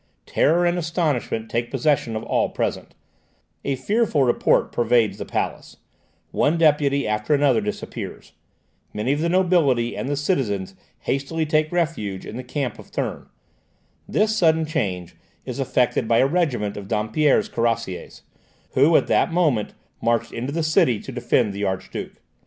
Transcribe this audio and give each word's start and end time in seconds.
Terror 0.25 0.65
and 0.65 0.79
astonishment 0.79 1.47
take 1.51 1.69
possession 1.69 2.15
of 2.15 2.23
all 2.23 2.49
present; 2.49 2.95
a 3.63 3.75
fearful 3.75 4.23
report 4.23 4.71
pervades 4.71 5.19
the 5.19 5.25
palace; 5.27 5.77
one 6.31 6.57
deputy 6.57 7.07
after 7.07 7.35
another 7.35 7.61
disappears. 7.61 8.31
Many 8.95 9.11
of 9.13 9.19
the 9.19 9.29
nobility 9.29 9.95
and 9.95 10.09
the 10.09 10.15
citizens 10.15 10.73
hastily 11.01 11.45
take 11.45 11.71
refuge 11.71 12.25
in 12.25 12.35
the 12.35 12.43
camp 12.43 12.79
of 12.79 12.87
Thurn. 12.87 13.27
This 14.07 14.35
sudden 14.35 14.65
change 14.65 15.17
is 15.45 15.59
effected 15.59 16.07
by 16.07 16.17
a 16.17 16.25
regiment 16.25 16.77
of 16.77 16.87
Dampierre's 16.87 17.47
cuirassiers, 17.47 18.23
who 18.71 18.95
at 18.97 19.05
that 19.05 19.31
moment 19.31 19.75
marched 20.01 20.31
into 20.33 20.51
the 20.51 20.63
city 20.63 20.99
to 20.99 21.11
defend 21.11 21.53
the 21.53 21.63
Archduke. 21.63 22.15